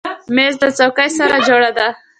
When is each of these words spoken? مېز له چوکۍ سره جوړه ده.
مېز 0.35 0.55
له 0.61 0.69
چوکۍ 0.77 1.09
سره 1.17 1.35
جوړه 1.47 1.71
ده. 1.77 1.87